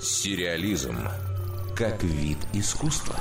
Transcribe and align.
Сериализм 0.00 0.96
как 1.76 2.02
вид 2.02 2.38
искусства. 2.52 3.16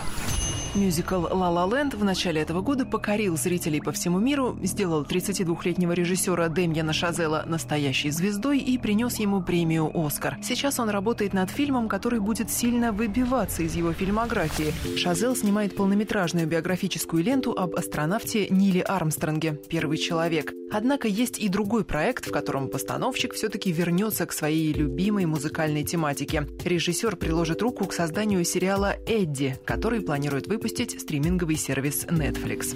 Мюзикл 0.75 1.27
«Ла 1.31 1.49
Ла 1.49 1.65
Ленд» 1.65 1.93
в 1.93 2.03
начале 2.03 2.41
этого 2.41 2.61
года 2.61 2.85
покорил 2.85 3.35
зрителей 3.35 3.81
по 3.81 3.91
всему 3.91 4.19
миру, 4.19 4.57
сделал 4.63 5.03
32-летнего 5.03 5.91
режиссера 5.91 6.47
Демьяна 6.47 6.93
Шазела 6.93 7.43
настоящей 7.45 8.09
звездой 8.09 8.59
и 8.59 8.77
принес 8.77 9.19
ему 9.19 9.41
премию 9.41 9.91
«Оскар». 9.93 10.37
Сейчас 10.41 10.79
он 10.79 10.89
работает 10.89 11.33
над 11.33 11.49
фильмом, 11.49 11.89
который 11.89 12.19
будет 12.19 12.49
сильно 12.49 12.93
выбиваться 12.93 13.63
из 13.63 13.75
его 13.75 13.91
фильмографии. 13.93 14.73
Шазел 14.97 15.35
снимает 15.35 15.75
полнометражную 15.75 16.47
биографическую 16.47 17.23
ленту 17.23 17.51
об 17.51 17.75
астронавте 17.75 18.47
Ниле 18.49 18.81
Армстронге 18.81 19.59
«Первый 19.69 19.97
человек». 19.97 20.53
Однако 20.71 21.07
есть 21.07 21.37
и 21.37 21.49
другой 21.49 21.83
проект, 21.83 22.27
в 22.27 22.31
котором 22.31 22.69
постановщик 22.69 23.33
все-таки 23.33 23.71
вернется 23.71 24.25
к 24.25 24.31
своей 24.31 24.71
любимой 24.73 25.25
музыкальной 25.25 25.83
тематике. 25.83 26.47
Режиссер 26.63 27.17
приложит 27.17 27.61
руку 27.61 27.85
к 27.85 27.93
созданию 27.93 28.43
сериала 28.45 28.95
«Эдди», 29.05 29.59
который 29.65 30.01
планирует 30.01 30.47
выпустить 30.47 30.99
стриминговый 30.99 31.57
сервис 31.57 32.05
Netflix. 32.05 32.75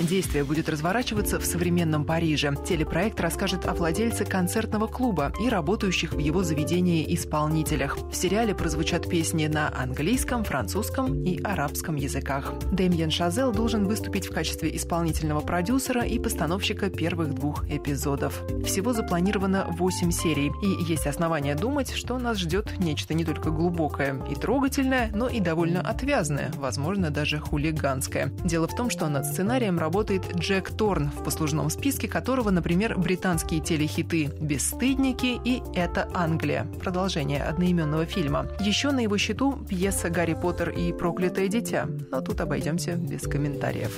Действие 0.00 0.44
будет 0.44 0.68
разворачиваться 0.68 1.38
в 1.38 1.44
современном 1.44 2.04
Париже. 2.04 2.54
Телепроект 2.66 3.20
расскажет 3.20 3.66
о 3.66 3.74
владельце 3.74 4.24
концертного 4.24 4.86
клуба 4.86 5.32
и 5.40 5.48
работающих 5.48 6.12
в 6.12 6.18
его 6.18 6.42
заведении 6.42 7.14
исполнителях. 7.14 7.96
В 8.10 8.14
сериале 8.14 8.54
прозвучат 8.54 9.08
песни 9.08 9.46
на 9.46 9.72
английском, 9.76 10.44
французском 10.44 11.22
и 11.24 11.40
арабском 11.42 11.94
языках. 11.94 12.52
Дэмьен 12.72 13.10
Шазел 13.10 13.52
должен 13.52 13.86
выступить 13.86 14.26
в 14.26 14.34
качестве 14.34 14.74
исполнительного 14.76 15.40
продюсера 15.40 16.02
и 16.02 16.18
постановщика 16.18 16.90
первых 16.90 17.34
двух 17.34 17.64
эпизодов. 17.70 18.42
Всего 18.64 18.92
запланировано 18.92 19.66
8 19.70 20.10
серий, 20.10 20.50
и 20.62 20.84
есть 20.90 21.06
основания 21.06 21.54
думать, 21.54 21.92
что 21.92 22.18
нас 22.18 22.38
ждет 22.38 22.78
нечто 22.78 23.14
не 23.14 23.24
только 23.24 23.50
глубокое 23.50 24.20
и 24.30 24.34
трогательное, 24.34 25.10
но 25.14 25.28
и 25.28 25.40
довольно 25.40 25.80
отвязное, 25.80 26.50
возможно, 26.56 27.10
даже 27.10 27.38
хулиганское. 27.38 28.32
Дело 28.44 28.66
в 28.66 28.74
том, 28.74 28.90
что 28.90 29.08
над 29.08 29.24
сценарием 29.26 29.78
работает 29.84 30.34
Джек 30.38 30.70
Торн, 30.70 31.10
в 31.10 31.22
послужном 31.22 31.68
списке 31.68 32.08
которого, 32.08 32.48
например, 32.48 32.98
британские 32.98 33.60
телехиты 33.60 34.30
«Бесстыдники» 34.40 35.38
и 35.44 35.62
«Это 35.74 36.08
Англия»– 36.14 36.66
продолжение 36.82 37.42
одноименного 37.42 38.06
фильма. 38.06 38.46
Еще 38.60 38.92
на 38.92 39.00
его 39.00 39.18
счету 39.18 39.58
пьеса 39.68 40.08
«Гарри 40.08 40.32
Поттер 40.40 40.70
и 40.70 40.90
проклятое 40.94 41.48
дитя», 41.48 41.86
но 42.10 42.22
тут 42.22 42.40
обойдемся 42.40 42.92
без 42.94 43.24
комментариев. 43.24 43.92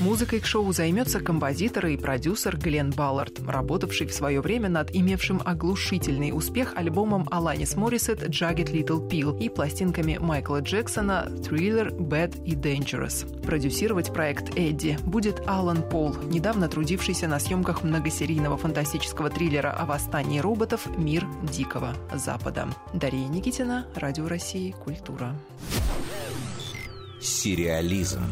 Музыкой 0.00 0.40
к 0.40 0.46
шоу 0.46 0.72
займется 0.72 1.20
композитор 1.20 1.88
и 1.88 1.98
продюсер 1.98 2.56
Глен 2.56 2.90
Баллард, 2.90 3.38
работавший 3.46 4.06
в 4.06 4.14
свое 4.14 4.40
время 4.40 4.70
над 4.70 4.96
имевшим 4.96 5.42
оглушительный 5.44 6.32
успех 6.32 6.72
альбомом 6.74 7.28
Аланис 7.30 7.76
Моррисет 7.76 8.22
«Jagged 8.22 8.72
Little 8.72 9.06
Pill» 9.06 9.38
и 9.38 9.50
пластинками 9.50 10.16
Майкла 10.18 10.62
Джексона 10.62 11.26
«Thriller», 11.28 11.94
«Bad» 11.94 12.42
и 12.46 12.54
«Dangerous». 12.54 13.42
Продюсировать 13.42 14.10
проект 14.10 14.56
«Эдди» 14.56 14.98
будет 15.04 15.42
Алан 15.46 15.82
Пол, 15.82 16.16
недавно 16.24 16.68
трудившийся 16.68 17.28
на 17.28 17.38
съемках 17.38 17.82
многосерийного 17.82 18.56
фантастического 18.56 19.28
триллера 19.28 19.70
о 19.70 19.84
восстании 19.84 20.38
роботов 20.38 20.88
«Мир 20.96 21.26
Дикого 21.42 21.94
Запада». 22.14 22.68
Дарья 22.94 23.28
Никитина, 23.28 23.86
Радио 23.94 24.28
России, 24.28 24.74
Культура. 24.82 25.36
Сериализм. 27.20 28.22